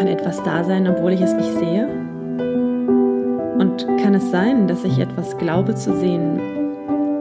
[0.00, 1.86] Kann etwas da sein, obwohl ich es nicht sehe?
[3.58, 6.40] Und kann es sein, dass ich etwas glaube zu sehen,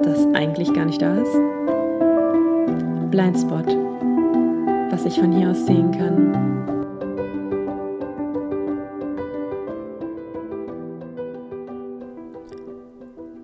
[0.01, 1.33] das eigentlich gar nicht da ist?
[3.11, 3.67] Blindspot,
[4.91, 6.31] was ich von hier aus sehen kann.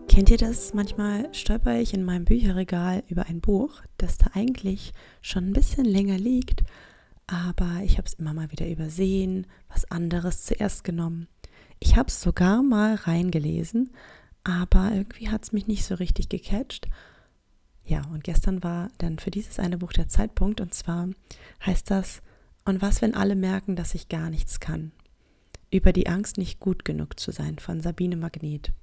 [0.07, 0.73] Kennt ihr das?
[0.73, 5.83] Manchmal stolper ich in meinem Bücherregal über ein Buch, das da eigentlich schon ein bisschen
[5.83, 6.63] länger liegt,
[7.27, 11.27] aber ich habe es immer mal wieder übersehen, was anderes zuerst genommen.
[11.79, 13.91] Ich habe es sogar mal reingelesen,
[14.43, 16.87] aber irgendwie hat es mich nicht so richtig gecatcht.
[17.83, 21.09] Ja, und gestern war dann für dieses eine Buch der Zeitpunkt und zwar
[21.65, 22.21] heißt das,
[22.63, 24.91] und was, wenn alle merken, dass ich gar nichts kann?
[25.69, 28.73] Über die Angst, nicht gut genug zu sein von Sabine Magnet.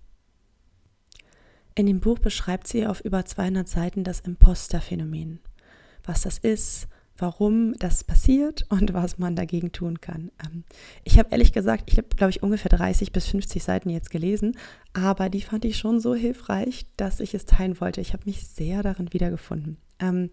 [1.74, 5.40] In dem Buch beschreibt sie auf über 200 Seiten das Imposter-Phänomen.
[6.04, 10.30] Was das ist, warum das passiert und was man dagegen tun kann.
[10.44, 10.64] Ähm,
[11.04, 14.56] ich habe ehrlich gesagt, ich habe, glaube ich, ungefähr 30 bis 50 Seiten jetzt gelesen,
[14.92, 18.00] aber die fand ich schon so hilfreich, dass ich es teilen wollte.
[18.00, 19.76] Ich habe mich sehr darin wiedergefunden.
[19.98, 20.30] Ähm,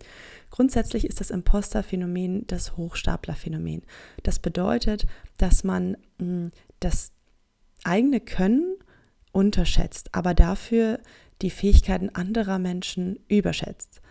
[0.49, 3.83] grundsätzlich ist das Imposter-Phänomen das Hochstapler-Phänomen.
[4.23, 5.05] Das bedeutet,
[5.37, 7.11] dass man mh, hm, das
[7.83, 8.75] eigene Können
[9.31, 10.99] unterschätzt, aber dafür
[11.41, 14.01] die Fähigkeiten anderer Menschen überschätzt.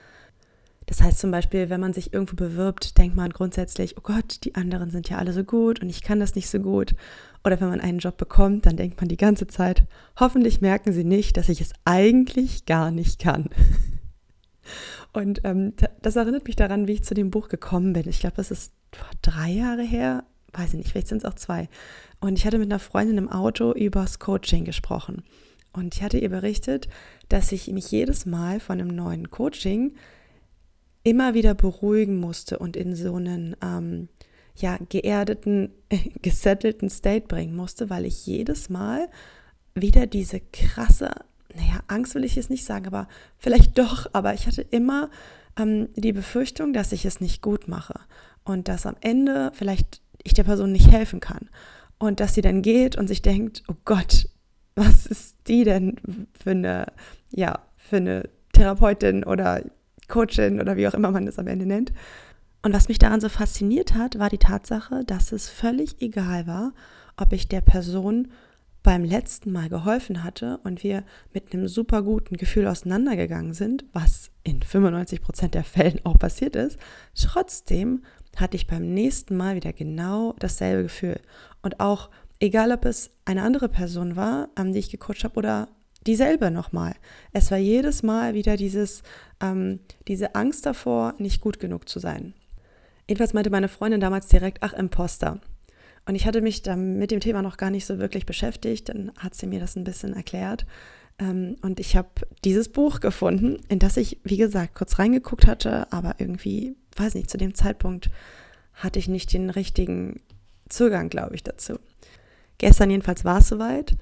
[0.89, 4.55] Das heißt zum Beispiel, wenn man sich irgendwo bewirbt, denkt man grundsätzlich, oh Gott, die
[4.55, 6.95] anderen sind ja alle so gut und ich kann das nicht so gut.
[7.45, 9.85] Oder wenn man einen Job bekommt, dann denkt man die ganze Zeit,
[10.19, 13.51] hoffentlich merken sie nicht, dass ich es eigentlich gar nicht kann.
[15.13, 18.09] Und ähm, das erinnert mich daran, wie ich zu dem Buch gekommen bin.
[18.09, 18.73] Ich glaube, das ist
[19.23, 21.69] drei Jahre her, weiß ich nicht, vielleicht sind es auch zwei.
[22.21, 25.23] Und ich hatte mit einer Freundin im Auto über das Coaching gesprochen.
[25.73, 26.89] Und ich hatte ihr berichtet,
[27.29, 29.93] dass ich mich jedes Mal von einem neuen Coaching
[31.03, 34.09] immer wieder beruhigen musste und in so einen ähm,
[34.57, 35.71] ja, geerdeten,
[36.23, 39.09] gesettelten State bringen musste, weil ich jedes Mal
[39.75, 41.11] wieder diese krasse,
[41.55, 43.09] naja, Angst will ich jetzt nicht sagen, aber
[43.39, 45.11] vielleicht doch, aber ich hatte immer
[45.59, 48.01] ähm, die Befürchtung, dass ich es nicht gut mache
[48.45, 51.49] und dass am Ende vielleicht ich der Person nicht helfen kann
[51.99, 54.29] und dass sie dann geht und sich denkt, oh Gott,
[54.75, 55.97] was ist die denn
[56.33, 56.87] für eine,
[57.31, 59.63] ja, für eine Therapeutin oder
[60.09, 61.93] Coachin oder wie auch immer man das am Ende nennt.
[62.63, 66.73] Und was mich daran so fasziniert hat, war die Tatsache, dass es völlig egal war,
[67.17, 68.29] ob ich der Person
[68.83, 74.31] beim letzten Mal geholfen hatte und wir mit einem super guten Gefühl auseinandergegangen sind, was
[74.45, 76.79] in 95 Prozent der Fällen auch passiert ist,
[77.15, 78.03] trotzdem
[78.37, 81.21] hatte ich beim nächsten Mal wieder genau dasselbe Gefühl.
[81.61, 82.09] Und auch
[82.41, 85.69] Egal, ob es eine andere Person war, ähm, die ich gecoacht habe, oder
[86.07, 86.95] dieselbe nochmal.
[87.33, 89.03] Es war jedes Mal wieder dieses,
[89.41, 92.35] ähm, diese Angst davor, nicht gut genug zu sein.
[93.09, 95.41] Jedenfalls meinte meine Freundin damals direkt, ach, Imposter.
[96.07, 98.89] Und ich hatte mich dann mit dem Thema noch gar nicht so wirklich beschäftigt.
[98.89, 100.67] Dann hat sie mir das ein bisschen erklärt.
[101.19, 102.09] Ähm, und ich habe
[102.45, 107.31] dieses Buch gefunden, in das ich, wie gesagt, kurz reingeguckt hatte, aber irgendwie, weiß nicht,
[107.31, 108.11] zu dem Zeitpunkt
[108.75, 110.21] hatte ich nicht den richtigen
[110.69, 111.79] Zugang, glaube ich, dazu.
[112.59, 113.97] Gestern jedenfalls war es soweit.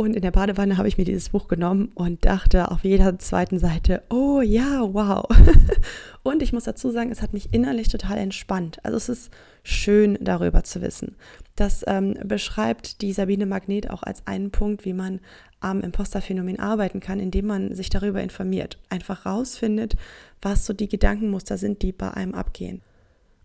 [0.00, 3.58] Und in der Badewanne habe ich mir dieses Buch genommen und dachte auf jeder zweiten
[3.58, 5.26] Seite, oh ja, wow.
[6.22, 8.78] und ich muss dazu sagen, es hat mich innerlich total entspannt.
[8.82, 9.30] Also es ist
[9.62, 11.16] schön darüber zu wissen.
[11.54, 15.20] Das ähm, beschreibt die Sabine Magnet auch als einen Punkt, wie man
[15.60, 18.78] am Imposterphänomen arbeiten kann, indem man sich darüber informiert.
[18.88, 19.96] Einfach rausfindet,
[20.40, 22.80] was so die Gedankenmuster sind, die bei einem abgehen.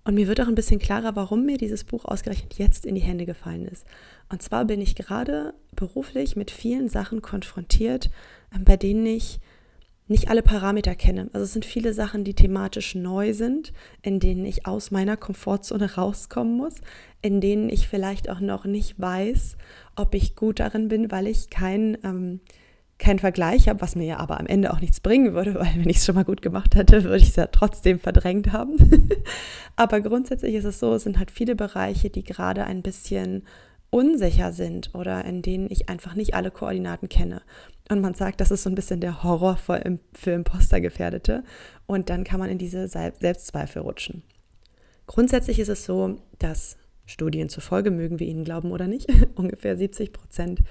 [0.06, 3.02] Und mir wird auch ein bisschen klarer, warum mir dieses Buch ausgerechnet jetzt in die
[3.02, 3.86] Hände gefallen ist.
[4.30, 8.12] Und zwar bin ich gerade beruflich mit vielen Sachen konfrontiert,
[8.56, 9.40] ähm, bei denen ich
[10.08, 11.30] nicht alle Parameter kenne.
[11.34, 13.74] Also es sind viele Sachen, die thematisch neu sind,
[14.04, 16.76] in denen ich aus meiner Komfortzone rauskommen muss,
[17.24, 19.58] in denen ich vielleicht auch noch nicht weiß,
[19.96, 22.40] ob ich gut darin bin, weil ich kein ähm,
[22.98, 25.90] keinen Vergleich habe, was mir ja aber am Ende auch nichts bringen würde, weil wenn
[25.90, 29.10] ich es schon mal gut gemacht hätte, würde ich es ja trotzdem verdrängt haben.
[29.76, 33.44] aber grundsätzlich ist es so, es sind halt viele Bereiche, die gerade ein bisschen
[33.90, 37.42] unsicher sind oder in denen ich einfach nicht alle Koordinaten kenne.
[37.90, 39.82] Und man sagt, das ist so ein bisschen der Horror für,
[40.14, 41.44] für Impostergefährdete.
[41.86, 44.24] Und dann kann man in diese Selbstzweifel rutschen.
[45.08, 50.12] Grundsätzlich ist es so, dass Studien zufolge, mögen wir ihnen glauben oder nicht, ungefähr 70
[50.12, 50.62] Prozent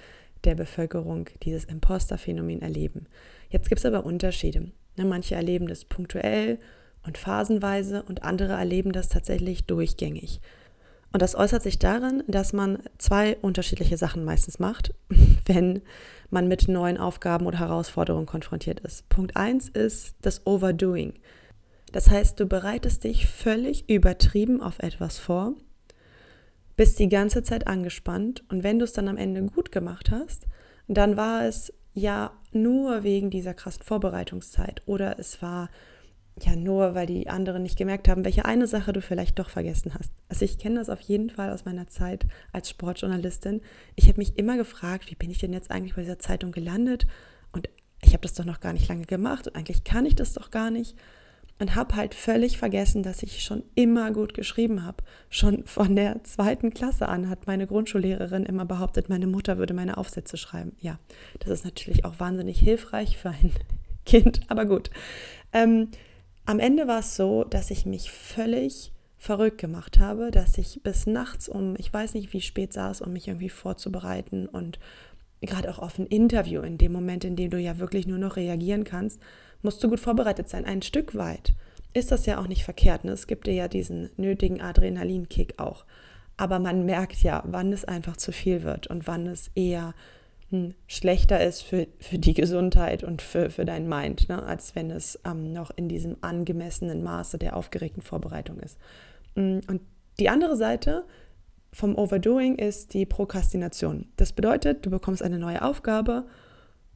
[0.44, 3.06] der Bevölkerung dieses Imposter-Phänomen erleben.
[3.48, 4.70] Jetzt gibt es aber Unterschiede.
[4.96, 6.58] Ne, manche erleben das punktuell
[7.04, 10.40] und phasenweise und andere erleben das tatsächlich durchgängig.
[11.12, 14.94] Und das äußert sich darin, dass man zwei unterschiedliche Sachen meistens macht,
[15.46, 15.82] wenn
[16.30, 19.08] man mit neuen Aufgaben oder Herausforderungen konfrontiert ist.
[19.08, 21.14] Punkt 1 ist das Overdoing.
[21.92, 25.54] Das heißt, du bereitest dich völlig übertrieben auf etwas vor
[26.76, 30.46] bist die ganze Zeit angespannt und wenn du es dann am Ende gut gemacht hast,
[30.88, 35.70] dann war es ja nur wegen dieser krassen Vorbereitungszeit oder es war
[36.40, 39.94] ja nur, weil die anderen nicht gemerkt haben, welche eine Sache du vielleicht doch vergessen
[39.94, 40.10] hast.
[40.28, 43.60] Also ich kenne das auf jeden Fall aus meiner Zeit als Sportjournalistin.
[43.94, 47.06] Ich habe mich immer gefragt, wie bin ich denn jetzt eigentlich bei dieser Zeitung gelandet?
[47.52, 47.68] Und
[48.02, 50.50] ich habe das doch noch gar nicht lange gemacht und eigentlich kann ich das doch
[50.50, 50.96] gar nicht
[51.58, 55.04] und habe halt völlig vergessen, dass ich schon immer gut geschrieben habe.
[55.30, 59.96] Schon von der zweiten Klasse an hat meine Grundschullehrerin immer behauptet, meine Mutter würde meine
[59.96, 60.72] Aufsätze schreiben.
[60.80, 60.98] Ja,
[61.38, 63.52] das ist natürlich auch wahnsinnig hilfreich für ein
[64.04, 64.90] Kind, aber gut.
[65.52, 65.88] Ähm,
[66.44, 71.06] am Ende war es so, dass ich mich völlig verrückt gemacht habe, dass ich bis
[71.06, 74.78] nachts um, ich weiß nicht wie spät saß, um mich irgendwie vorzubereiten und
[75.40, 78.36] gerade auch auf ein Interview, in dem Moment, in dem du ja wirklich nur noch
[78.36, 79.20] reagieren kannst,
[79.64, 80.64] musst du gut vorbereitet sein.
[80.64, 81.54] Ein Stück weit
[81.92, 83.04] ist das ja auch nicht verkehrt.
[83.04, 83.12] Ne?
[83.12, 85.84] Es gibt dir ja diesen nötigen Adrenalinkick auch.
[86.36, 89.94] Aber man merkt ja, wann es einfach zu viel wird und wann es eher
[90.50, 94.42] hm, schlechter ist für, für die Gesundheit und für, für dein Mind, ne?
[94.42, 98.78] als wenn es ähm, noch in diesem angemessenen Maße der aufgeregten Vorbereitung ist.
[99.36, 99.80] Hm, und
[100.18, 101.04] die andere Seite
[101.72, 104.06] vom Overdoing ist die Prokrastination.
[104.16, 106.26] Das bedeutet, du bekommst eine neue Aufgabe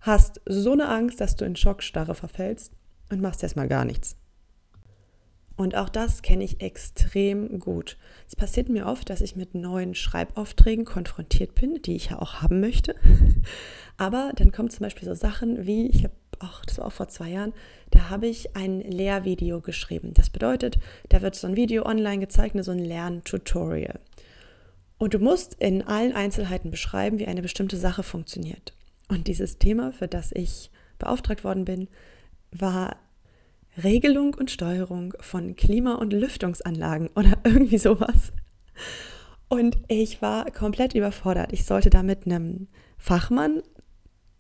[0.01, 2.73] hast so eine Angst, dass du in Schockstarre verfällst
[3.11, 4.17] und machst erstmal gar nichts.
[5.59, 7.99] Und auch das kenne ich extrem gut.
[8.29, 12.43] Es passiert mir oft, dass ich mit neuen Schreibaufträgen konfrontiert bin, die ich ja auch
[12.43, 12.95] haben möchte.
[13.97, 17.09] Aber dann kommen zum Beispiel so Sachen wie, ich glaube, ach, das war auch vor
[17.09, 17.53] zwei Jahren,
[17.91, 20.15] da habe ich ein Lehrvideo geschrieben.
[20.15, 20.79] Das bedeutet,
[21.09, 23.99] da wird so ein Video online gezeigt, so ein Lerntutorial.
[24.97, 28.75] Und du musst in allen Einzelheiten beschreiben, wie eine bestimmte Sache funktioniert.
[29.09, 31.89] Und dieses Thema, für das ich beauftragt worden bin,
[32.51, 32.97] war
[33.83, 38.33] Regelung und Steuerung von Klima- und Lüftungsanlagen oder irgendwie sowas.
[39.49, 41.53] Und ich war komplett überfordert.
[41.53, 42.69] Ich sollte da mit einem
[42.99, 43.63] Fachmann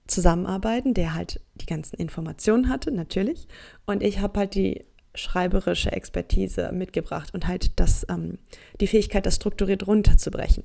[0.06, 3.47] zusammenarbeiten, der halt die ganzen Informationen hatte, natürlich.
[3.87, 4.85] Und ich habe halt die
[5.15, 8.38] schreiberische Expertise mitgebracht und halt das, ähm,
[8.81, 10.65] die Fähigkeit, das strukturiert runterzubrechen.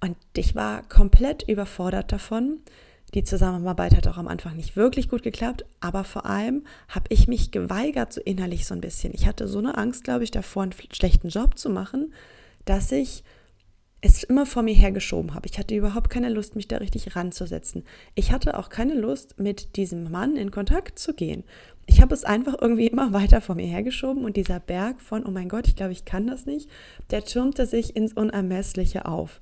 [0.00, 2.60] Und ich war komplett überfordert davon,
[3.14, 7.26] die Zusammenarbeit hat auch am Anfang nicht wirklich gut geklappt, aber vor allem habe ich
[7.26, 9.14] mich geweigert, so innerlich so ein bisschen.
[9.14, 12.12] Ich hatte so eine Angst, glaube ich, davor, einen schlechten Job zu machen,
[12.64, 13.24] dass ich
[14.00, 15.48] es immer vor mir hergeschoben habe.
[15.48, 17.84] Ich hatte überhaupt keine Lust, mich da richtig ranzusetzen.
[18.14, 21.44] Ich hatte auch keine Lust, mit diesem Mann in Kontakt zu gehen.
[21.86, 25.30] Ich habe es einfach irgendwie immer weiter vor mir hergeschoben und dieser Berg von, oh
[25.30, 26.68] mein Gott, ich glaube, ich kann das nicht,
[27.10, 29.40] der türmte sich ins Unermessliche auf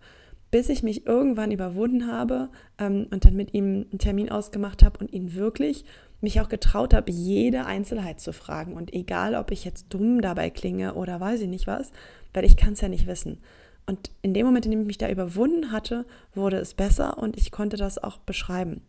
[0.56, 2.48] bis ich mich irgendwann überwunden habe
[2.78, 5.84] ähm, und dann mit ihm einen Termin ausgemacht habe und ihn wirklich
[6.22, 8.72] mich auch getraut habe, jede Einzelheit zu fragen.
[8.72, 11.92] Und egal, ob ich jetzt dumm dabei klinge oder weiß ich nicht was,
[12.32, 13.42] weil ich kann es ja nicht wissen.
[13.84, 17.36] Und in dem Moment, in dem ich mich da überwunden hatte, wurde es besser und
[17.36, 18.80] ich konnte das auch beschreiben.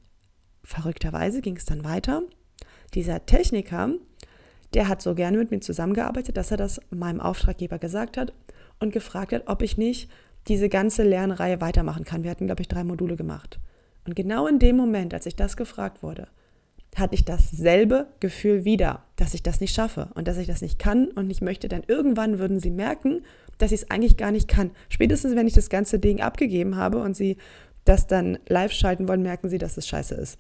[0.64, 2.22] Verrückterweise ging es dann weiter.
[2.94, 3.90] Dieser Techniker,
[4.74, 8.31] der hat so gerne mit mir zusammengearbeitet, dass er das meinem Auftraggeber gesagt hat
[8.80, 10.10] und gefragt hat, ob ich nicht
[10.47, 12.23] diese ganze Lernreihe weitermachen kann.
[12.23, 13.59] Wir hatten, glaube ich, drei Module gemacht.
[14.05, 16.27] Und genau in dem Moment, als ich das gefragt wurde,
[16.95, 20.79] hatte ich dasselbe Gefühl wieder, dass ich das nicht schaffe und dass ich das nicht
[20.79, 21.67] kann und nicht möchte.
[21.67, 23.23] Denn irgendwann würden sie merken,
[23.57, 24.71] dass ich es eigentlich gar nicht kann.
[24.89, 27.37] Spätestens, wenn ich das ganze Ding abgegeben habe und sie
[27.85, 30.39] das dann live schalten wollen, merken sie, dass es scheiße ist.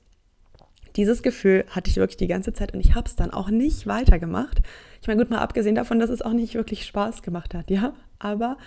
[0.95, 3.85] Dieses Gefühl hatte ich wirklich die ganze Zeit und ich habe es dann auch nicht
[3.85, 4.61] weitergemacht.
[5.01, 7.93] Ich meine, gut, mal abgesehen davon, dass es auch nicht wirklich Spaß gemacht hat, ja,
[8.17, 8.57] aber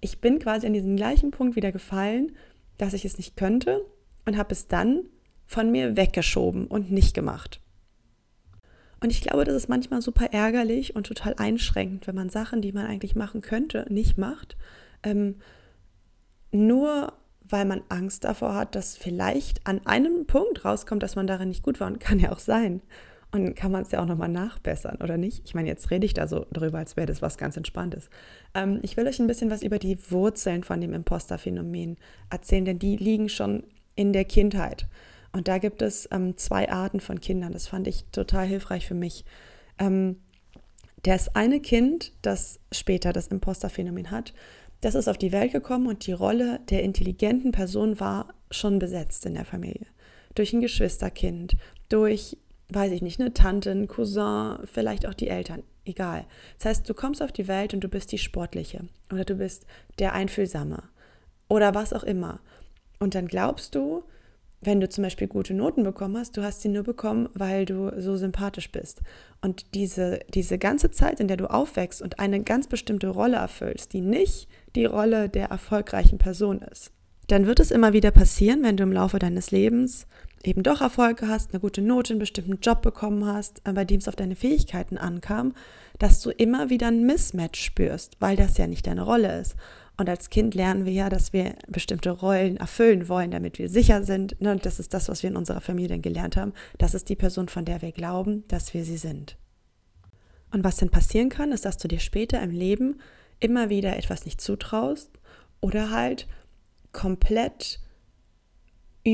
[0.00, 2.36] ich bin quasi an diesem gleichen Punkt wieder gefallen,
[2.76, 3.84] dass ich es nicht könnte
[4.24, 5.04] und habe es dann
[5.46, 7.60] von mir weggeschoben und nicht gemacht.
[9.00, 12.72] Und ich glaube, das ist manchmal super ärgerlich und total einschränkend, wenn man Sachen, die
[12.72, 14.56] man eigentlich machen könnte, nicht macht.
[15.02, 15.36] Ähm,
[16.50, 17.12] nur
[17.50, 21.62] weil man Angst davor hat, dass vielleicht an einem Punkt rauskommt, dass man darin nicht
[21.62, 22.82] gut war und kann ja auch sein.
[23.30, 25.42] Und kann man es ja auch nochmal nachbessern, oder nicht?
[25.44, 28.08] Ich meine, jetzt rede ich da so drüber, als wäre das was ganz Entspanntes.
[28.54, 31.98] Ähm, ich will euch ein bisschen was über die Wurzeln von dem Imposter-Phänomen
[32.30, 33.64] erzählen, denn die liegen schon
[33.96, 34.86] in der Kindheit.
[35.32, 37.52] Und da gibt es ähm, zwei Arten von Kindern.
[37.52, 39.26] Das fand ich total hilfreich für mich.
[39.78, 40.16] Ähm,
[41.02, 44.32] das eine Kind, das später das Imposter-Phänomen hat,
[44.80, 49.26] das ist auf die Welt gekommen und die Rolle der intelligenten Person war schon besetzt
[49.26, 49.86] in der Familie.
[50.34, 51.56] Durch ein Geschwisterkind,
[51.88, 52.38] durch
[52.72, 56.26] weiß ich nicht, eine Tante, ein Cousin, vielleicht auch die Eltern, egal.
[56.58, 59.66] Das heißt, du kommst auf die Welt und du bist die Sportliche oder du bist
[59.98, 60.82] der Einfühlsame
[61.48, 62.40] oder was auch immer.
[62.98, 64.02] Und dann glaubst du,
[64.60, 67.92] wenn du zum Beispiel gute Noten bekommen hast, du hast sie nur bekommen, weil du
[68.00, 69.02] so sympathisch bist.
[69.40, 73.92] Und diese, diese ganze Zeit, in der du aufwächst und eine ganz bestimmte Rolle erfüllst,
[73.92, 76.90] die nicht die Rolle der erfolgreichen Person ist,
[77.28, 80.06] dann wird es immer wieder passieren, wenn du im Laufe deines Lebens
[80.42, 83.98] eben doch Erfolge hast, eine gute Note, einen bestimmten Job bekommen hast, äh, bei dem
[83.98, 85.54] es auf deine Fähigkeiten ankam,
[85.98, 89.56] dass du immer wieder ein Mismatch spürst, weil das ja nicht deine Rolle ist.
[89.96, 94.04] Und als Kind lernen wir ja, dass wir bestimmte Rollen erfüllen wollen, damit wir sicher
[94.04, 94.40] sind.
[94.40, 94.52] Ne?
[94.52, 96.52] Und das ist das, was wir in unserer Familie gelernt haben.
[96.78, 99.36] Das ist die Person, von der wir glauben, dass wir sie sind.
[100.52, 103.00] Und was denn passieren kann, ist, dass du dir später im Leben
[103.40, 105.10] immer wieder etwas nicht zutraust
[105.60, 106.28] oder halt
[106.92, 107.80] komplett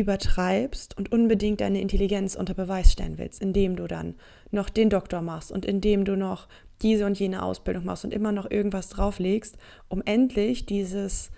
[0.00, 4.14] übertreibst und unbedingt deine Intelligenz unter Beweis stellen willst, indem du dann
[4.50, 6.48] noch den Doktor machst und indem du noch
[6.82, 9.56] diese und jene Ausbildung machst und immer noch irgendwas drauflegst,
[9.88, 11.30] um endlich dieses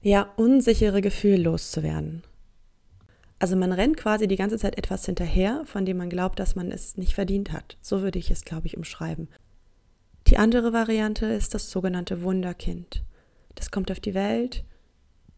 [0.00, 2.22] ja unsichere Gefühl loszuwerden.
[3.40, 6.72] Also man rennt quasi die ganze Zeit etwas hinterher, von dem man glaubt, dass man
[6.72, 7.76] es nicht verdient hat.
[7.80, 9.28] So würde ich es, glaube ich, umschreiben.
[10.26, 13.04] Die andere Variante ist das sogenannte Wunderkind.
[13.54, 14.64] Das kommt auf die Welt,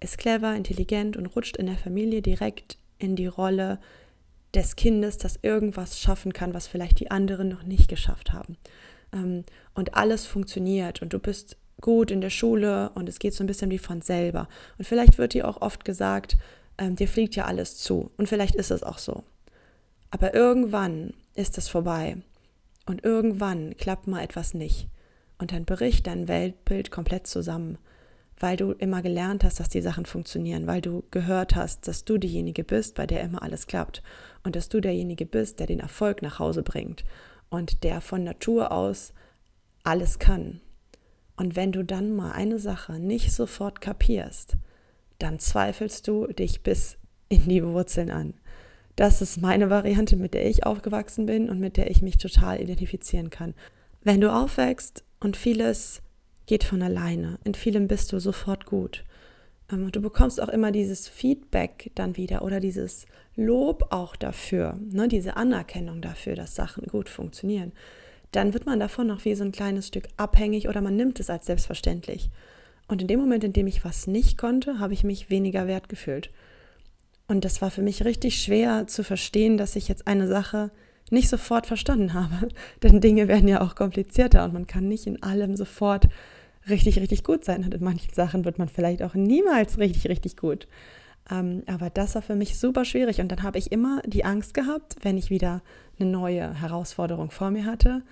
[0.00, 3.78] ist clever, intelligent und rutscht in der Familie direkt in die Rolle
[4.54, 8.56] des Kindes, das irgendwas schaffen kann, was vielleicht die anderen noch nicht geschafft haben.
[9.12, 13.42] Ähm, und alles funktioniert und du bist gut in der Schule und es geht so
[13.44, 14.48] ein bisschen wie von selber.
[14.78, 16.36] Und vielleicht wird dir auch oft gesagt,
[16.78, 18.10] ähm, dir fliegt ja alles zu.
[18.16, 19.22] Und vielleicht ist es auch so.
[20.10, 22.16] Aber irgendwann ist es vorbei.
[22.86, 24.88] Und irgendwann klappt mal etwas nicht.
[25.38, 27.78] Und dann bricht dein Weltbild komplett zusammen
[28.40, 32.16] weil du immer gelernt hast, dass die Sachen funktionieren, weil du gehört hast, dass du
[32.16, 34.02] diejenige bist, bei der immer alles klappt
[34.42, 37.04] und dass du derjenige bist, der den Erfolg nach Hause bringt
[37.50, 39.12] und der von Natur aus
[39.84, 40.60] alles kann.
[41.36, 44.56] Und wenn du dann mal eine Sache nicht sofort kapierst,
[45.18, 46.96] dann zweifelst du dich bis
[47.28, 48.34] in die Wurzeln an.
[48.96, 52.60] Das ist meine Variante, mit der ich aufgewachsen bin und mit der ich mich total
[52.60, 53.54] identifizieren kann.
[54.02, 56.02] Wenn du aufwächst und vieles
[56.50, 57.38] geht von alleine.
[57.44, 59.04] In vielem bist du sofort gut.
[59.70, 65.06] Ähm, du bekommst auch immer dieses Feedback dann wieder oder dieses Lob auch dafür, ne,
[65.06, 67.70] diese Anerkennung dafür, dass Sachen gut funktionieren.
[68.32, 71.30] Dann wird man davon noch wie so ein kleines Stück abhängig oder man nimmt es
[71.30, 72.30] als selbstverständlich.
[72.88, 75.88] Und in dem Moment, in dem ich was nicht konnte, habe ich mich weniger wert
[75.88, 76.30] gefühlt.
[77.28, 80.72] Und das war für mich richtig schwer zu verstehen, dass ich jetzt eine Sache
[81.10, 82.48] nicht sofort verstanden habe.
[82.82, 86.08] Denn Dinge werden ja auch komplizierter und man kann nicht in allem sofort
[86.68, 87.64] richtig, richtig gut sein.
[87.64, 90.68] Und in manchen Sachen wird man vielleicht auch niemals richtig, richtig gut.
[91.30, 93.20] Ähm, aber das war für mich super schwierig.
[93.20, 95.62] Und dann habe ich immer die Angst gehabt, wenn ich wieder
[95.98, 98.02] eine neue Herausforderung vor mir hatte,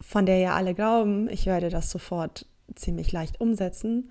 [0.00, 4.10] von der ja alle glauben, ich werde das sofort ziemlich leicht umsetzen,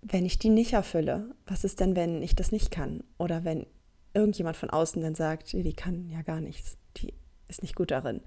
[0.00, 1.34] wenn ich die nicht erfülle.
[1.46, 3.04] Was ist denn, wenn ich das nicht kann?
[3.18, 3.66] Oder wenn
[4.14, 7.14] irgendjemand von außen dann sagt, die kann ja gar nichts, die
[7.48, 8.20] ist nicht gut darin.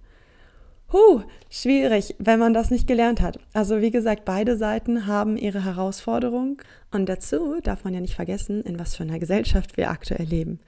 [0.93, 3.39] Huh, schwierig, wenn man das nicht gelernt hat.
[3.53, 6.61] Also wie gesagt, beide Seiten haben ihre Herausforderung
[6.91, 10.59] und dazu darf man ja nicht vergessen, in was für einer Gesellschaft wir aktuell leben,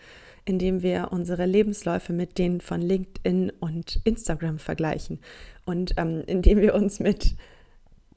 [0.43, 5.19] indem wir unsere Lebensläufe mit denen von LinkedIn und Instagram vergleichen
[5.65, 7.35] und ähm, indem wir uns mit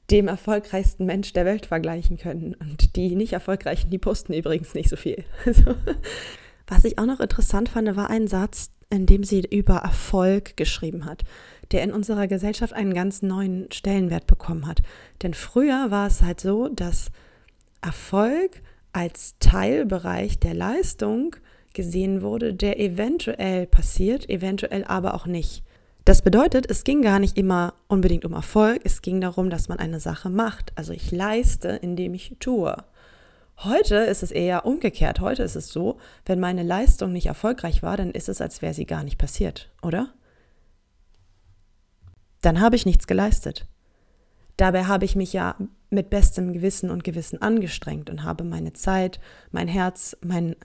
[0.09, 2.55] dem erfolgreichsten Mensch der Welt vergleichen können.
[2.55, 5.23] Und die nicht erfolgreichen, die posten übrigens nicht so viel.
[5.45, 5.75] Also,
[6.67, 11.03] was ich auch noch interessant fand, war ein Satz, in dem sie über Erfolg geschrieben
[11.05, 11.25] hat
[11.71, 14.81] der in unserer Gesellschaft einen ganz neuen Stellenwert bekommen hat.
[15.23, 17.11] Denn früher war es halt so, dass
[17.81, 18.61] Erfolg
[18.93, 21.35] als Teilbereich der Leistung
[21.73, 25.63] gesehen wurde, der eventuell passiert, eventuell aber auch nicht.
[26.03, 29.79] Das bedeutet, es ging gar nicht immer unbedingt um Erfolg, es ging darum, dass man
[29.79, 30.73] eine Sache macht.
[30.75, 32.75] Also ich leiste, indem ich tue.
[33.63, 35.19] Heute ist es eher umgekehrt.
[35.19, 38.73] Heute ist es so, wenn meine Leistung nicht erfolgreich war, dann ist es, als wäre
[38.73, 40.09] sie gar nicht passiert, oder?
[42.41, 43.67] Dann habe ich nichts geleistet.
[44.57, 45.55] Dabei habe ich mich ja
[45.89, 49.19] mit bestem Gewissen und Gewissen angestrengt und habe meine Zeit,
[49.51, 50.55] mein Herz, mein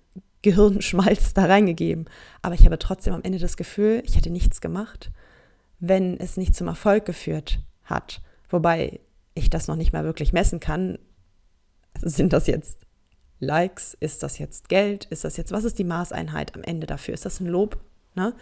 [0.42, 2.06] Gehirnschmalz da reingegeben.
[2.42, 5.10] Aber ich habe trotzdem am Ende das Gefühl, ich hätte nichts gemacht,
[5.78, 8.22] wenn es nicht zum Erfolg geführt hat.
[8.48, 9.00] Wobei
[9.34, 10.98] ich das noch nicht mal wirklich messen kann.
[12.00, 12.78] Sind das jetzt
[13.38, 13.96] Likes?
[14.00, 15.06] Ist das jetzt Geld?
[15.06, 17.14] Ist das jetzt, was ist die Maßeinheit am Ende dafür?
[17.14, 17.78] Ist das ein Lob?
[18.14, 18.34] Ne?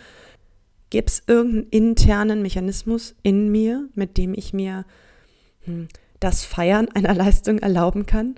[0.95, 4.85] Gibt es irgendeinen internen Mechanismus in mir, mit dem ich mir
[5.65, 5.89] hm,
[6.21, 8.37] das Feiern einer Leistung erlauben kann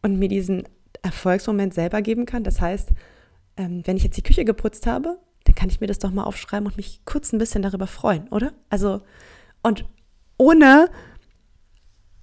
[0.00, 0.62] und mir diesen
[1.02, 2.44] Erfolgsmoment selber geben kann?
[2.44, 2.92] Das heißt,
[3.58, 6.24] ähm, wenn ich jetzt die Küche geputzt habe, dann kann ich mir das doch mal
[6.24, 8.54] aufschreiben und mich kurz ein bisschen darüber freuen, oder?
[8.70, 9.02] Also,
[9.62, 9.84] und
[10.38, 10.88] ohne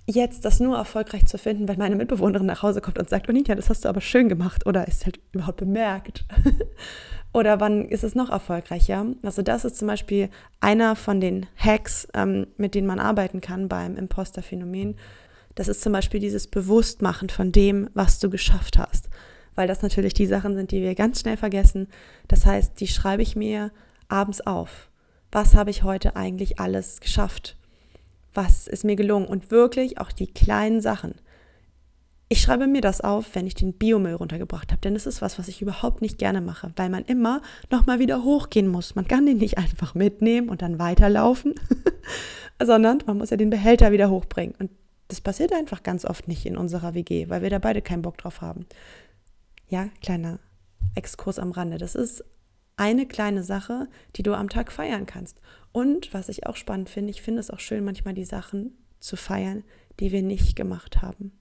[0.07, 3.31] jetzt das nur erfolgreich zu finden, wenn meine Mitbewohnerin nach Hause kommt und sagt, oh
[3.31, 6.25] Nita, das hast du aber schön gemacht oder ist halt überhaupt bemerkt.
[7.35, 9.05] oder wann ist es noch erfolgreicher?
[9.21, 10.29] Also das ist zum Beispiel
[10.61, 14.95] einer von den Hacks, ähm, mit denen man arbeiten kann beim Imposter-Phänomen.
[15.53, 19.09] Das ist zum Beispiel dieses Bewusstmachen von dem, was du geschafft hast.
[19.53, 21.87] Weil das natürlich die Sachen sind, die wir ganz schnell vergessen.
[22.27, 23.71] Das heißt, die schreibe ich mir
[24.07, 24.89] abends auf.
[25.31, 27.57] Was habe ich heute eigentlich alles geschafft?
[28.35, 31.15] was ist mir gelungen und wirklich auch die kleinen Sachen.
[32.27, 35.37] Ich schreibe mir das auf, wenn ich den Biomüll runtergebracht habe, denn das ist was,
[35.37, 38.95] was ich überhaupt nicht gerne mache, weil man immer nochmal wieder hochgehen muss.
[38.95, 41.53] Man kann den nicht einfach mitnehmen und dann weiterlaufen,
[42.63, 44.55] sondern man muss ja den Behälter wieder hochbringen.
[44.57, 44.71] Und
[45.07, 48.17] das passiert einfach ganz oft nicht in unserer WG, weil wir da beide keinen Bock
[48.17, 48.65] drauf haben.
[49.67, 50.39] Ja, kleiner
[50.95, 51.77] Exkurs am Rande.
[51.77, 52.23] Das ist
[52.75, 55.39] eine kleine Sache, die du am Tag feiern kannst.
[55.71, 59.15] Und was ich auch spannend finde, ich finde es auch schön, manchmal die Sachen zu
[59.15, 59.63] feiern,
[59.99, 61.31] die wir nicht gemacht haben.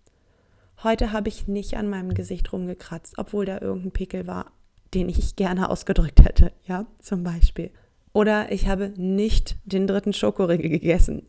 [0.82, 4.52] Heute habe ich nicht an meinem Gesicht rumgekratzt, obwohl da irgendein Pickel war,
[4.92, 7.70] den ich gerne ausgedrückt hätte, ja, zum Beispiel.
[8.12, 11.26] Oder ich habe nicht den dritten Schokoriegel gegessen,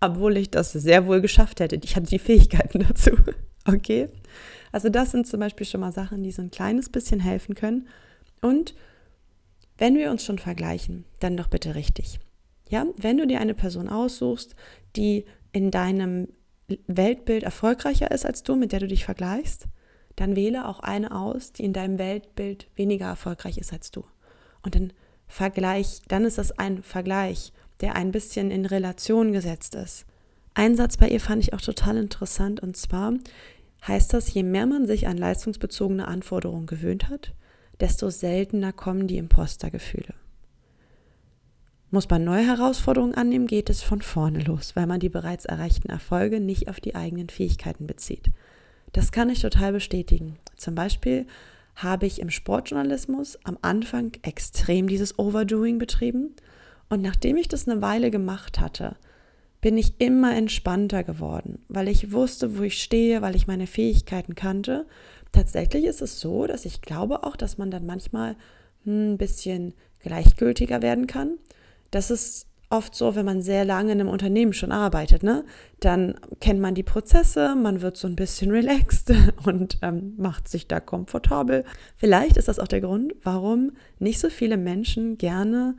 [0.00, 1.78] obwohl ich das sehr wohl geschafft hätte.
[1.82, 3.12] Ich hatte die Fähigkeiten dazu.
[3.66, 4.08] Okay?
[4.72, 7.88] Also das sind zum Beispiel schon mal Sachen, die so ein kleines bisschen helfen können.
[8.42, 8.74] Und
[9.78, 12.20] wenn wir uns schon vergleichen, dann doch bitte richtig.
[12.68, 14.54] Ja, wenn du dir eine Person aussuchst,
[14.96, 16.28] die in deinem
[16.86, 19.66] Weltbild erfolgreicher ist als du, mit der du dich vergleichst,
[20.16, 24.04] dann wähle auch eine aus, die in deinem Weltbild weniger erfolgreich ist als du.
[24.62, 24.92] Und dann
[25.28, 30.06] Vergleich, dann ist das ein Vergleich, der ein bisschen in Relation gesetzt ist.
[30.54, 33.12] Ein Satz bei ihr fand ich auch total interessant und zwar
[33.86, 37.34] heißt das, je mehr man sich an leistungsbezogene Anforderungen gewöhnt hat,
[37.80, 40.14] desto seltener kommen die Impostergefühle.
[41.96, 45.88] Muss man neue Herausforderungen annehmen, geht es von vorne los, weil man die bereits erreichten
[45.88, 48.32] Erfolge nicht auf die eigenen Fähigkeiten bezieht.
[48.92, 50.36] Das kann ich total bestätigen.
[50.58, 51.26] Zum Beispiel
[51.74, 56.36] habe ich im Sportjournalismus am Anfang extrem dieses Overdoing betrieben
[56.90, 58.96] und nachdem ich das eine Weile gemacht hatte,
[59.62, 64.34] bin ich immer entspannter geworden, weil ich wusste, wo ich stehe, weil ich meine Fähigkeiten
[64.34, 64.84] kannte
[65.32, 68.36] tatsächlich ist es so, dass ich glaube auch, dass man dann manchmal
[68.84, 71.38] hm, ein bisschen gleichgültiger werden kann.
[71.90, 75.44] Das ist oft so, wenn man sehr lange in einem Unternehmen schon arbeitet, ne?
[75.80, 79.12] Dann kennt man die Prozesse, man wird so ein bisschen relaxed
[79.44, 81.64] und ähm, macht sich da komfortabel.
[81.96, 85.76] Vielleicht ist das auch der Grund, warum nicht so viele Menschen gerne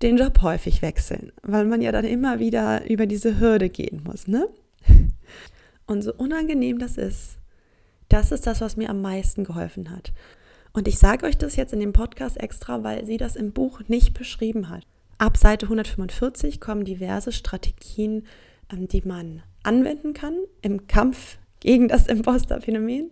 [0.00, 4.26] den Job häufig wechseln, weil man ja dann immer wieder über diese Hürde gehen muss,
[4.26, 4.48] ne?
[5.86, 7.38] Und so unangenehm das ist,
[8.08, 10.12] das ist das, was mir am meisten geholfen hat.
[10.72, 13.80] Und ich sage euch das jetzt in dem Podcast extra, weil sie das im Buch
[13.88, 14.86] nicht beschrieben hat.
[15.22, 18.26] Ab Seite 145 kommen diverse Strategien,
[18.72, 23.08] ähm, die man anwenden kann im Kampf gegen das Imposter-Phänomen.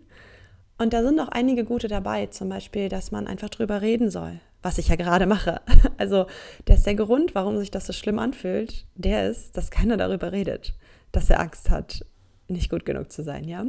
[0.76, 4.40] Und da sind auch einige gute dabei, zum Beispiel, dass man einfach drüber reden soll,
[4.60, 5.60] was ich ja gerade mache.
[5.98, 6.26] Also,
[6.64, 10.32] das ist der Grund, warum sich das so schlimm anfühlt, der ist, dass keiner darüber
[10.32, 10.74] redet,
[11.12, 12.04] dass er Angst hat,
[12.48, 13.66] nicht gut genug zu sein, ja.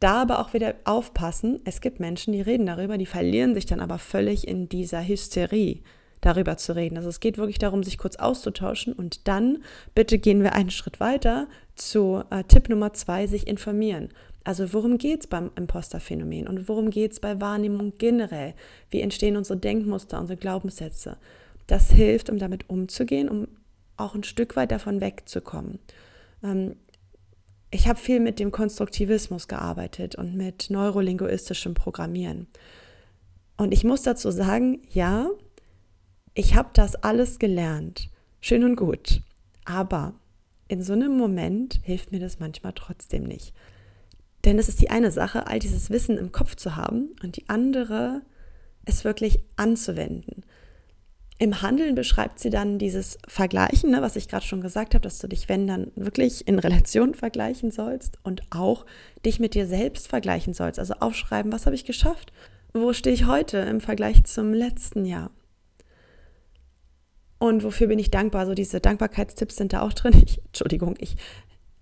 [0.00, 3.80] Da aber auch wieder aufpassen, es gibt Menschen, die reden darüber, die verlieren sich dann
[3.80, 5.82] aber völlig in dieser Hysterie,
[6.20, 6.96] darüber zu reden.
[6.96, 9.62] Also es geht wirklich darum, sich kurz auszutauschen und dann,
[9.94, 14.08] bitte gehen wir einen Schritt weiter zu äh, Tipp Nummer zwei, sich informieren.
[14.44, 18.54] Also worum geht es beim Imposterphänomen und worum geht es bei Wahrnehmung generell?
[18.90, 21.16] Wie entstehen unsere Denkmuster, unsere Glaubenssätze?
[21.66, 23.48] Das hilft, um damit umzugehen, um
[23.96, 25.80] auch ein Stück weit davon wegzukommen.
[26.42, 26.76] Ähm,
[27.70, 32.46] ich habe viel mit dem Konstruktivismus gearbeitet und mit neurolinguistischem Programmieren.
[33.56, 35.28] Und ich muss dazu sagen, ja,
[36.36, 38.10] ich habe das alles gelernt.
[38.40, 39.22] Schön und gut.
[39.64, 40.14] Aber
[40.68, 43.54] in so einem Moment hilft mir das manchmal trotzdem nicht.
[44.44, 47.48] Denn es ist die eine Sache, all dieses Wissen im Kopf zu haben und die
[47.48, 48.20] andere,
[48.84, 50.44] es wirklich anzuwenden.
[51.38, 55.18] Im Handeln beschreibt sie dann dieses Vergleichen, ne, was ich gerade schon gesagt habe, dass
[55.18, 58.84] du dich, wenn dann wirklich in Relation vergleichen sollst und auch
[59.24, 60.78] dich mit dir selbst vergleichen sollst.
[60.78, 62.32] Also aufschreiben, was habe ich geschafft?
[62.74, 65.30] Wo stehe ich heute im Vergleich zum letzten Jahr?
[67.38, 68.46] Und wofür bin ich dankbar?
[68.46, 70.14] So diese Dankbarkeitstipps sind da auch drin.
[70.24, 71.16] Ich, Entschuldigung, ich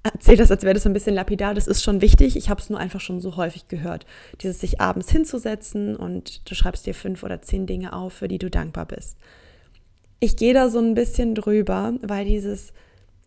[0.02, 1.54] erzähle das, als wäre das ein bisschen lapidar.
[1.54, 2.36] Das ist schon wichtig.
[2.36, 4.04] Ich habe es nur einfach schon so häufig gehört.
[4.40, 8.38] Dieses sich abends hinzusetzen und du schreibst dir fünf oder zehn Dinge auf, für die
[8.38, 9.16] du dankbar bist
[10.24, 12.72] ich gehe da so ein bisschen drüber, weil dieses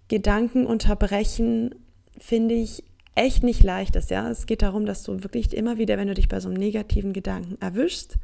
[0.07, 1.75] Gedankenunterbrechen
[2.17, 4.09] finde ich echt nicht leicht ist.
[4.09, 4.29] Ja?
[4.29, 7.13] Es geht darum, dass du wirklich immer wieder, wenn du dich bei so einem negativen
[7.13, 8.17] Gedanken erwischst,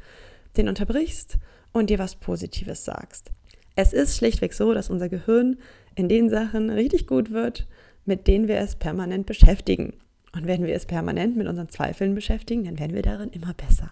[0.57, 1.37] den unterbrichst
[1.71, 3.31] und dir was Positives sagst.
[3.75, 5.57] Es ist schlichtweg so, dass unser Gehirn
[5.95, 7.67] in den Sachen richtig gut wird,
[8.05, 9.93] mit denen wir es permanent beschäftigen.
[10.36, 13.91] Und wenn wir es permanent mit unseren Zweifeln beschäftigen, dann werden wir darin immer besser.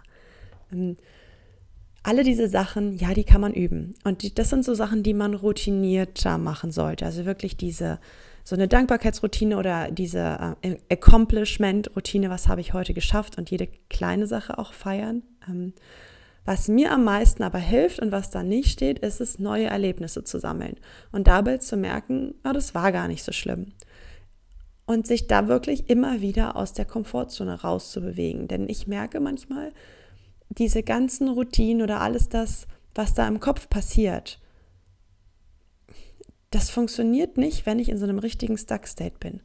[0.71, 0.97] Ähm,
[2.03, 3.93] alle diese Sachen, ja, die kann man üben.
[4.03, 7.05] Und die, das sind so Sachen, die man routinierter machen sollte.
[7.05, 7.99] Also wirklich diese,
[8.43, 14.25] so eine Dankbarkeitsroutine oder diese äh, Accomplishment-Routine, was habe ich heute geschafft und jede kleine
[14.25, 15.21] Sache auch feiern.
[15.47, 15.73] Ähm,
[16.43, 20.23] was mir am meisten aber hilft und was da nicht steht, ist es, neue Erlebnisse
[20.23, 20.75] zu sammeln
[21.11, 23.73] und dabei zu merken, oh, das war gar nicht so schlimm.
[24.85, 28.47] Und sich da wirklich immer wieder aus der Komfortzone rauszubewegen.
[28.47, 29.71] Denn ich merke manchmal,
[30.49, 34.39] diese ganzen Routinen oder alles das, was da im Kopf passiert,
[36.49, 39.41] das funktioniert nicht, wenn ich in so einem richtigen Stuck-State bin.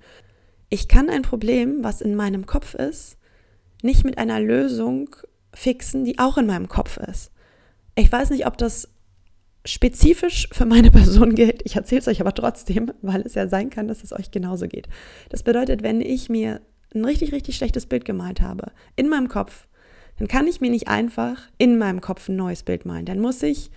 [0.68, 3.16] Ich kann ein Problem, was in meinem Kopf ist,
[3.82, 5.10] nicht mit einer Lösung
[5.56, 7.32] fixen, die auch in meinem Kopf ist.
[7.94, 8.88] Ich weiß nicht, ob das
[9.64, 11.62] spezifisch für meine Person gilt.
[11.64, 14.68] Ich erzähle es euch aber trotzdem, weil es ja sein kann, dass es euch genauso
[14.68, 14.88] geht.
[15.30, 16.60] Das bedeutet, wenn ich mir
[16.94, 19.66] ein richtig, richtig schlechtes Bild gemalt habe in meinem Kopf,
[20.18, 23.06] dann kann ich mir nicht einfach in meinem Kopf ein neues Bild malen.
[23.06, 23.70] Dann muss ich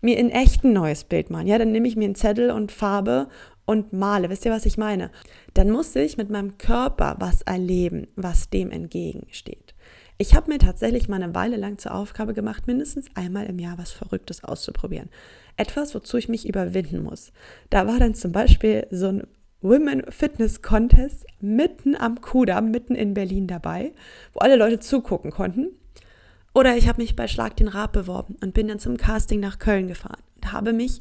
[0.00, 1.46] mir in echt ein neues Bild malen.
[1.46, 3.28] Ja, dann nehme ich mir einen Zettel und Farbe
[3.64, 4.30] und male.
[4.30, 5.10] Wisst ihr, was ich meine?
[5.54, 9.74] Dann muss ich mit meinem Körper was erleben, was dem entgegensteht.
[10.16, 13.78] Ich habe mir tatsächlich mal eine Weile lang zur Aufgabe gemacht, mindestens einmal im Jahr
[13.78, 15.08] was Verrücktes auszuprobieren.
[15.56, 17.32] Etwas, wozu ich mich überwinden muss.
[17.70, 19.26] Da war dann zum Beispiel so ein
[19.60, 23.92] Women Fitness Contest mitten am Kudamm, mitten in Berlin dabei,
[24.32, 25.70] wo alle Leute zugucken konnten.
[26.54, 29.58] Oder ich habe mich bei Schlag den Rab beworben und bin dann zum Casting nach
[29.58, 31.00] Köln gefahren und habe mich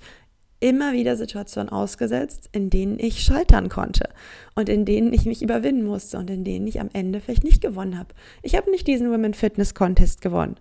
[0.63, 4.08] immer wieder Situationen ausgesetzt, in denen ich scheitern konnte
[4.56, 7.62] und in denen ich mich überwinden musste und in denen ich am Ende vielleicht nicht
[7.62, 8.15] gewonnen habe.
[8.43, 10.56] Ich habe nicht diesen Women Fitness Contest gewonnen.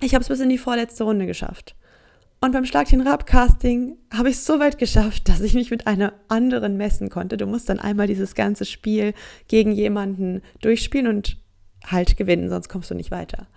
[0.00, 1.76] Ich habe es bis in die vorletzte Runde geschafft.
[2.40, 5.70] Und beim Schlag den Rab Casting habe ich es so weit geschafft, dass ich mich
[5.70, 7.36] mit einer anderen messen konnte.
[7.36, 9.12] Du musst dann einmal dieses ganze Spiel
[9.48, 11.36] gegen jemanden durchspielen und
[11.86, 13.48] halt gewinnen, sonst kommst du nicht weiter.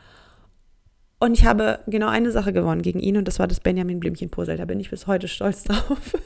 [1.19, 4.29] Und ich habe genau eine Sache gewonnen gegen ihn und das war das Benjamin Blümchen
[4.29, 4.57] Puzzle.
[4.57, 6.17] Da bin ich bis heute stolz drauf.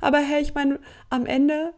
[0.00, 1.72] Aber hey, ich meine, am Ende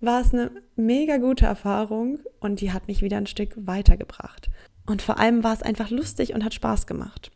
[0.00, 4.50] war es eine mega gute Erfahrung und die hat mich wieder ein Stück weitergebracht.
[4.86, 7.30] Und vor allem war es einfach lustig und hat Spaß gemacht.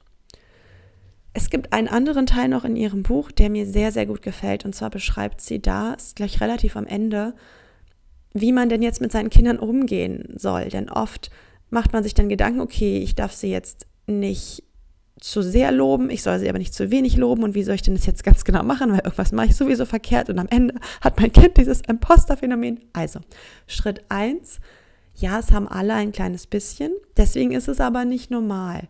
[1.32, 4.64] Es gibt einen anderen Teil noch in ihrem Buch, der mir sehr, sehr gut gefällt.
[4.64, 7.34] Und zwar beschreibt sie da, ist gleich relativ am Ende,
[8.32, 10.68] wie man denn jetzt mit seinen Kindern umgehen soll.
[10.68, 11.30] Denn oft
[11.70, 14.62] macht man sich dann Gedanken, okay, ich darf sie jetzt nicht
[15.20, 17.82] zu sehr loben, ich soll sie aber nicht zu wenig loben und wie soll ich
[17.82, 20.74] denn das jetzt ganz genau machen, weil irgendwas mache ich sowieso verkehrt und am Ende
[21.02, 22.80] hat mein Kind dieses Imposter-Phänomen.
[22.92, 23.20] Also,
[23.66, 24.60] Schritt eins:
[25.14, 28.88] ja, es haben alle ein kleines bisschen, deswegen ist es aber nicht normal.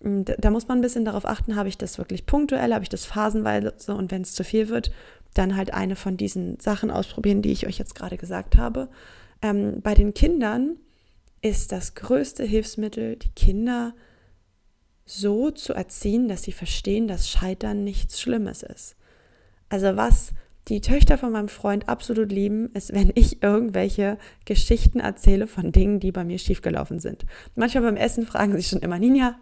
[0.00, 3.04] Da muss man ein bisschen darauf achten, habe ich das wirklich punktuell, habe ich das
[3.04, 4.92] phasenweise und wenn es zu viel wird,
[5.34, 8.88] dann halt eine von diesen Sachen ausprobieren, die ich euch jetzt gerade gesagt habe.
[9.42, 10.76] Ähm, bei den Kindern
[11.42, 13.94] ist das größte Hilfsmittel, die Kinder
[15.06, 18.96] so zu erziehen, dass sie verstehen, dass Scheitern nichts Schlimmes ist.
[19.68, 20.32] Also was
[20.68, 26.00] die Töchter von meinem Freund absolut lieben, ist, wenn ich irgendwelche Geschichten erzähle von Dingen,
[26.00, 27.24] die bei mir schiefgelaufen sind.
[27.54, 29.36] Manchmal beim Essen fragen sie schon immer, Ninja,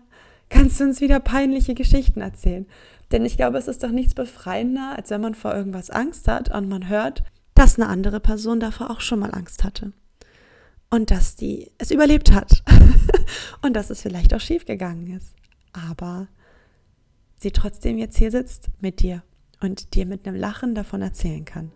[0.51, 2.67] kannst du uns wieder peinliche Geschichten erzählen?
[3.11, 6.55] Denn ich glaube, es ist doch nichts befreiender, als wenn man vor irgendwas Angst hat
[6.55, 7.23] und man hört,
[7.55, 9.93] dass eine andere Person davor auch schon mal Angst hatte.
[10.91, 12.63] Und dass die es überlebt hat.
[13.63, 15.35] und dass es vielleicht auch schiefgegangen ist
[15.75, 16.29] aber
[17.37, 19.23] sie trotzdem jetzt hier sitzt mit dir
[19.61, 21.73] und dir mit einem Lachen davon erzählen kann.